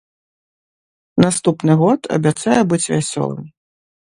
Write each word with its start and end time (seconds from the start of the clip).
Наступны 1.25 1.73
год 1.81 2.01
абяцае 2.17 2.59
быць 2.73 2.83
вясёлым. 2.95 3.45